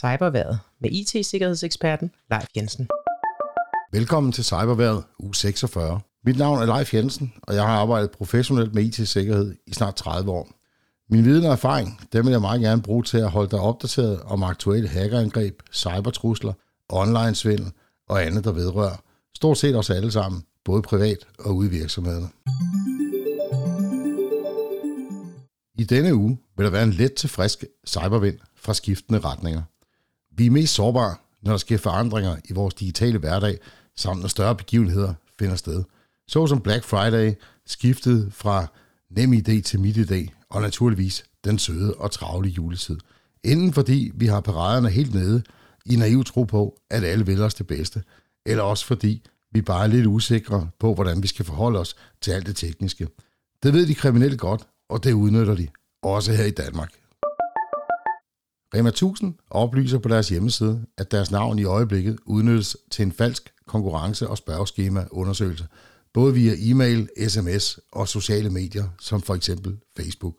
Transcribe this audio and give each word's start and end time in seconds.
Cyberværet 0.00 0.58
med 0.80 0.90
IT-sikkerhedseksperten 0.90 2.10
Leif 2.30 2.46
Jensen. 2.56 2.88
Velkommen 3.92 4.32
til 4.32 4.44
Cyberværet 4.44 5.04
u 5.18 5.32
46. 5.32 6.00
Mit 6.24 6.38
navn 6.38 6.62
er 6.62 6.76
Leif 6.76 6.94
Jensen, 6.94 7.32
og 7.42 7.54
jeg 7.54 7.62
har 7.62 7.80
arbejdet 7.80 8.10
professionelt 8.10 8.74
med 8.74 8.82
IT-sikkerhed 8.82 9.54
i 9.66 9.74
snart 9.74 9.94
30 9.94 10.30
år. 10.30 10.48
Min 11.10 11.24
viden 11.24 11.44
og 11.44 11.52
erfaring, 11.52 12.00
dem 12.12 12.24
vil 12.24 12.30
jeg 12.30 12.40
meget 12.40 12.60
gerne 12.60 12.82
bruge 12.82 13.02
til 13.02 13.18
at 13.18 13.30
holde 13.30 13.50
dig 13.50 13.60
opdateret 13.60 14.20
om 14.20 14.42
aktuelle 14.42 14.88
hackerangreb, 14.88 15.62
cybertrusler, 15.72 16.52
online-svindel 16.88 17.72
og 18.08 18.26
andet, 18.26 18.44
der 18.44 18.52
vedrører. 18.52 18.96
Stort 19.36 19.58
set 19.58 19.76
os 19.76 19.90
alle 19.90 20.12
sammen, 20.12 20.42
både 20.64 20.82
privat 20.82 21.18
og 21.38 21.56
ude 21.56 21.68
i 21.68 21.70
virksomhederne. 21.70 22.28
I 25.78 25.84
denne 25.84 26.14
uge 26.14 26.38
vil 26.56 26.64
der 26.64 26.70
være 26.70 26.84
en 26.84 26.92
let 26.92 27.14
til 27.14 27.28
frisk 27.28 27.64
cybervind 27.86 28.38
fra 28.56 28.74
skiftende 28.74 29.20
retninger. 29.20 29.62
Vi 30.40 30.46
er 30.46 30.50
mest 30.50 30.74
sårbare, 30.74 31.16
når 31.42 31.50
der 31.52 31.58
sker 31.58 31.78
forandringer 31.78 32.36
i 32.44 32.52
vores 32.52 32.74
digitale 32.74 33.18
hverdag, 33.18 33.58
samt 33.96 34.20
når 34.20 34.28
større 34.28 34.56
begivenheder 34.56 35.14
finder 35.38 35.56
sted. 35.56 35.84
Så 36.28 36.46
som 36.46 36.60
Black 36.60 36.84
Friday, 36.84 37.34
skiftet 37.66 38.28
fra 38.32 38.66
NemID 39.10 39.62
til 39.62 39.80
MitID, 39.80 40.28
og 40.50 40.62
naturligvis 40.62 41.24
den 41.44 41.58
søde 41.58 41.94
og 41.94 42.10
travle 42.10 42.48
juletid. 42.48 42.98
Inden 43.44 43.72
fordi 43.72 44.10
vi 44.14 44.26
har 44.26 44.40
paraderne 44.40 44.90
helt 44.90 45.14
nede 45.14 45.42
i 45.86 45.96
naiv 45.96 46.24
tro 46.24 46.44
på, 46.44 46.76
at 46.90 47.04
alle 47.04 47.26
vil 47.26 47.42
os 47.42 47.54
det 47.54 47.66
bedste, 47.66 48.02
eller 48.46 48.62
også 48.62 48.86
fordi 48.86 49.22
vi 49.52 49.62
bare 49.62 49.84
er 49.84 49.88
lidt 49.88 50.06
usikre 50.06 50.68
på, 50.78 50.94
hvordan 50.94 51.22
vi 51.22 51.26
skal 51.26 51.44
forholde 51.44 51.78
os 51.78 51.96
til 52.20 52.30
alt 52.30 52.46
det 52.46 52.56
tekniske. 52.56 53.08
Det 53.62 53.72
ved 53.72 53.86
de 53.86 53.94
kriminelle 53.94 54.36
godt, 54.36 54.62
og 54.88 55.04
det 55.04 55.12
udnytter 55.12 55.54
de, 55.54 55.68
også 56.02 56.32
her 56.32 56.44
i 56.44 56.50
Danmark. 56.50 56.92
Rema 58.74 58.88
1000 58.88 59.34
oplyser 59.50 59.98
på 59.98 60.08
deres 60.08 60.28
hjemmeside, 60.28 60.86
at 60.98 61.10
deres 61.10 61.30
navn 61.30 61.58
i 61.58 61.64
øjeblikket 61.64 62.18
udnyttes 62.26 62.76
til 62.90 63.02
en 63.02 63.12
falsk 63.12 63.52
konkurrence- 63.66 64.28
og 64.28 64.38
spørgeskema 64.38 65.06
undersøgelse, 65.10 65.66
både 66.12 66.34
via 66.34 66.54
e-mail, 66.58 67.08
sms 67.28 67.78
og 67.92 68.08
sociale 68.08 68.50
medier, 68.50 68.88
som 69.00 69.22
for 69.22 69.34
eksempel 69.34 69.78
Facebook. 69.96 70.34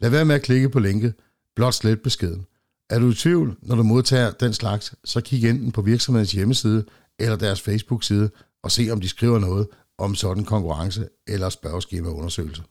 Lad 0.00 0.10
være 0.10 0.24
med 0.24 0.34
at 0.34 0.42
klikke 0.42 0.68
på 0.68 0.78
linket, 0.78 1.14
blot 1.56 1.74
slet 1.74 2.02
beskeden. 2.02 2.46
Er 2.90 2.98
du 2.98 3.10
i 3.10 3.14
tvivl, 3.14 3.56
når 3.62 3.76
du 3.76 3.82
modtager 3.82 4.30
den 4.30 4.52
slags, 4.52 4.94
så 5.04 5.20
kig 5.20 5.50
enten 5.50 5.72
på 5.72 5.82
virksomhedens 5.82 6.32
hjemmeside 6.32 6.84
eller 7.18 7.36
deres 7.36 7.60
Facebook-side 7.60 8.30
og 8.62 8.70
se, 8.70 8.88
om 8.92 9.00
de 9.00 9.08
skriver 9.08 9.38
noget 9.38 9.68
om 9.98 10.14
sådan 10.14 10.44
konkurrence 10.44 11.08
eller 11.26 11.48
spørgeskema 11.48 12.08
undersøgelse. 12.08 12.62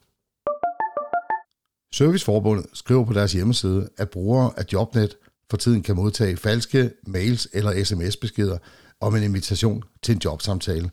Serviceforbundet 1.95 2.65
skriver 2.73 3.05
på 3.05 3.13
deres 3.13 3.33
hjemmeside, 3.33 3.89
at 3.97 4.09
brugere 4.09 4.51
af 4.57 4.63
Jobnet 4.73 5.17
for 5.49 5.57
tiden 5.57 5.83
kan 5.83 5.95
modtage 5.95 6.37
falske 6.37 6.91
mails 7.07 7.47
eller 7.53 7.83
sms-beskeder 7.83 8.57
om 9.01 9.15
en 9.15 9.23
invitation 9.23 9.83
til 10.03 10.15
en 10.15 10.21
jobsamtale. 10.25 10.89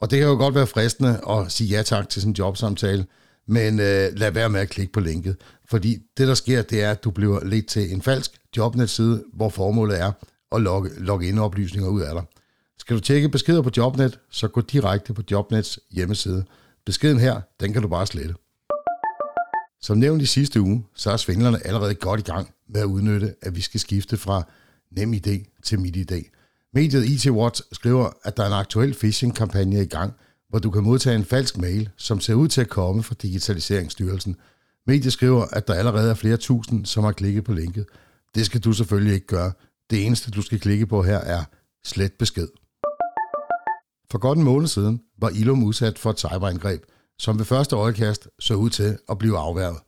Og 0.00 0.10
det 0.10 0.18
kan 0.18 0.28
jo 0.28 0.34
godt 0.34 0.54
være 0.54 0.66
fristende 0.66 1.20
at 1.30 1.52
sige 1.52 1.76
ja 1.76 1.82
tak 1.82 2.08
til 2.08 2.22
sådan 2.22 2.30
en 2.30 2.36
jobsamtale, 2.36 3.06
men 3.48 3.80
øh, 3.80 4.08
lad 4.16 4.30
være 4.30 4.48
med 4.50 4.60
at 4.60 4.68
klikke 4.68 4.92
på 4.92 5.00
linket, 5.00 5.36
fordi 5.70 5.98
det 6.18 6.28
der 6.28 6.34
sker, 6.34 6.62
det 6.62 6.82
er, 6.82 6.90
at 6.90 7.04
du 7.04 7.10
bliver 7.10 7.44
ledt 7.44 7.66
til 7.66 7.92
en 7.92 8.02
falsk 8.02 8.30
Jobnet-side, 8.56 9.24
hvor 9.32 9.48
formålet 9.48 10.00
er 10.00 10.12
at 10.52 10.60
logge, 10.60 10.90
logge 10.98 11.28
ind 11.28 11.38
oplysninger 11.38 11.90
ud 11.90 12.00
af 12.00 12.14
dig. 12.14 12.24
Skal 12.78 12.96
du 12.96 13.00
tjekke 13.00 13.28
beskeder 13.28 13.62
på 13.62 13.70
Jobnet, 13.76 14.18
så 14.30 14.48
gå 14.48 14.60
direkte 14.60 15.14
på 15.14 15.22
Jobnets 15.30 15.80
hjemmeside. 15.90 16.44
Beskeden 16.86 17.20
her, 17.20 17.40
den 17.60 17.72
kan 17.72 17.82
du 17.82 17.88
bare 17.88 18.06
slette. 18.06 18.34
Som 19.84 19.98
nævnt 19.98 20.22
i 20.22 20.26
sidste 20.26 20.60
uge, 20.60 20.84
så 20.94 21.10
er 21.10 21.16
svindlerne 21.16 21.66
allerede 21.66 21.94
godt 21.94 22.20
i 22.20 22.22
gang 22.22 22.54
med 22.68 22.80
at 22.80 22.84
udnytte, 22.84 23.34
at 23.42 23.56
vi 23.56 23.60
skal 23.60 23.80
skifte 23.80 24.16
fra 24.16 24.42
NemID 24.90 25.44
til 25.62 25.80
MitID. 25.80 26.24
Mediet 26.74 27.04
IT 27.04 27.30
Watch 27.30 27.62
skriver, 27.72 28.10
at 28.22 28.36
der 28.36 28.42
er 28.42 28.46
en 28.46 28.52
aktuel 28.52 28.94
phishing-kampagne 28.94 29.82
i 29.82 29.86
gang, 29.86 30.12
hvor 30.48 30.58
du 30.58 30.70
kan 30.70 30.82
modtage 30.82 31.16
en 31.16 31.24
falsk 31.24 31.58
mail, 31.58 31.90
som 31.96 32.20
ser 32.20 32.34
ud 32.34 32.48
til 32.48 32.60
at 32.60 32.68
komme 32.68 33.02
fra 33.02 33.14
Digitaliseringsstyrelsen. 33.22 34.36
Mediet 34.86 35.12
skriver, 35.12 35.44
at 35.52 35.68
der 35.68 35.74
allerede 35.74 36.10
er 36.10 36.14
flere 36.14 36.36
tusind, 36.36 36.86
som 36.86 37.04
har 37.04 37.12
klikket 37.12 37.44
på 37.44 37.52
linket. 37.52 37.86
Det 38.34 38.46
skal 38.46 38.60
du 38.60 38.72
selvfølgelig 38.72 39.14
ikke 39.14 39.26
gøre. 39.26 39.52
Det 39.90 40.06
eneste, 40.06 40.30
du 40.30 40.42
skal 40.42 40.60
klikke 40.60 40.86
på 40.86 41.02
her, 41.02 41.18
er 41.18 41.44
slet 41.84 42.12
besked. 42.12 42.48
For 44.10 44.18
godt 44.18 44.38
en 44.38 44.44
måned 44.44 44.68
siden 44.68 45.00
var 45.18 45.28
Ilum 45.28 45.64
udsat 45.64 45.98
for 45.98 46.10
et 46.10 46.18
cyberangreb, 46.18 46.84
som 47.18 47.38
ved 47.38 47.44
første 47.44 47.76
øjekast 47.76 48.28
så 48.40 48.54
ud 48.54 48.70
til 48.70 48.98
at 49.08 49.18
blive 49.18 49.38
afværget. 49.38 49.78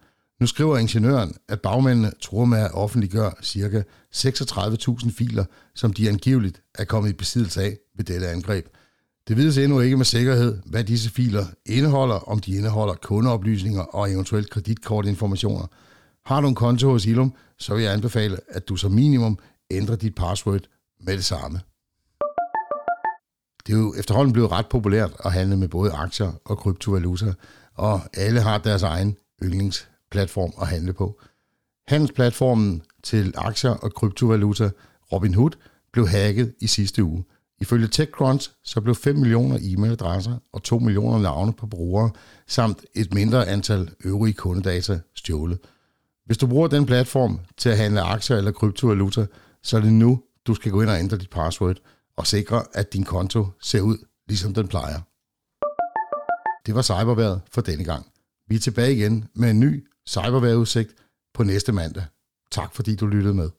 Nu 0.40 0.46
skriver 0.46 0.78
ingeniøren, 0.78 1.34
at 1.48 1.60
bagmændene 1.60 2.12
tror 2.22 2.44
med 2.44 2.58
at 2.58 2.74
offentliggøre 2.74 3.32
ca. 3.44 3.82
36.000 4.16 5.12
filer, 5.18 5.44
som 5.74 5.92
de 5.92 6.08
angiveligt 6.08 6.62
er 6.74 6.84
kommet 6.84 7.10
i 7.10 7.12
besiddelse 7.12 7.62
af 7.62 7.78
ved 7.96 8.04
dette 8.04 8.28
angreb. 8.28 8.66
Det 9.28 9.36
vides 9.36 9.58
endnu 9.58 9.80
ikke 9.80 9.96
med 9.96 10.04
sikkerhed, 10.04 10.58
hvad 10.66 10.84
disse 10.84 11.10
filer 11.10 11.46
indeholder, 11.66 12.14
om 12.14 12.38
de 12.38 12.56
indeholder 12.56 12.94
kundeoplysninger 12.94 13.82
og 13.82 14.12
eventuelt 14.12 14.50
kreditkortinformationer. 14.50 15.66
Har 16.26 16.40
du 16.40 16.48
en 16.48 16.54
konto 16.54 16.88
hos 16.88 17.06
Ilum, 17.06 17.34
så 17.58 17.74
vil 17.74 17.84
jeg 17.84 17.92
anbefale, 17.92 18.38
at 18.48 18.68
du 18.68 18.76
som 18.76 18.92
minimum 18.92 19.38
ændrer 19.70 19.96
dit 19.96 20.14
password 20.14 20.60
med 21.00 21.16
det 21.16 21.24
samme. 21.24 21.60
Det 23.66 23.72
er 23.72 23.78
jo 23.78 23.94
efterhånden 23.98 24.32
blevet 24.32 24.50
ret 24.50 24.66
populært 24.66 25.12
at 25.24 25.32
handle 25.32 25.56
med 25.56 25.68
både 25.68 25.92
aktier 25.92 26.32
og 26.44 26.58
kryptovaluta, 26.58 27.34
og 27.74 28.00
alle 28.14 28.40
har 28.40 28.58
deres 28.58 28.82
egen 28.82 29.16
yndlingsplatform 29.42 30.52
at 30.60 30.66
handle 30.66 30.92
på. 30.92 31.20
Handelsplatformen 31.88 32.82
til 33.02 33.34
aktier 33.36 33.70
og 33.70 33.94
kryptovaluta 33.94 34.70
Robinhood 35.12 35.50
blev 35.92 36.08
hacket 36.08 36.54
i 36.60 36.66
sidste 36.66 37.04
uge. 37.04 37.24
Ifølge 37.60 37.88
TechCrunch 37.88 38.50
så 38.64 38.80
blev 38.80 38.94
5 38.94 39.16
millioner 39.16 39.58
e-mailadresser 39.58 40.34
og 40.52 40.62
2 40.62 40.78
millioner 40.78 41.18
navne 41.18 41.52
på 41.52 41.66
brugere 41.66 42.10
samt 42.46 42.84
et 42.94 43.14
mindre 43.14 43.48
antal 43.48 43.90
øvrige 44.04 44.34
kundedata 44.34 45.00
stjålet. 45.14 45.58
Hvis 46.26 46.38
du 46.38 46.46
bruger 46.46 46.68
den 46.68 46.86
platform 46.86 47.40
til 47.56 47.68
at 47.68 47.76
handle 47.76 48.00
aktier 48.00 48.36
eller 48.36 48.52
kryptovaluta, 48.52 49.26
så 49.62 49.76
er 49.76 49.80
det 49.80 49.92
nu, 49.92 50.22
du 50.46 50.54
skal 50.54 50.72
gå 50.72 50.82
ind 50.82 50.90
og 50.90 50.98
ændre 50.98 51.16
dit 51.16 51.30
password 51.30 51.76
og 52.16 52.26
sikre, 52.26 52.64
at 52.74 52.92
din 52.92 53.04
konto 53.04 53.46
ser 53.60 53.80
ud, 53.80 53.98
ligesom 54.28 54.54
den 54.54 54.68
plejer. 54.68 55.00
Det 56.66 56.74
var 56.74 56.82
cyberværet 56.82 57.42
for 57.50 57.60
denne 57.60 57.84
gang. 57.84 58.06
Vi 58.48 58.54
er 58.54 58.60
tilbage 58.60 58.94
igen 58.94 59.28
med 59.34 59.50
en 59.50 59.60
ny 59.60 59.88
cyberværetudsigt 60.08 60.94
på 61.34 61.42
næste 61.42 61.72
mandag. 61.72 62.04
Tak 62.50 62.74
fordi 62.74 62.96
du 62.96 63.06
lyttede 63.06 63.34
med. 63.34 63.50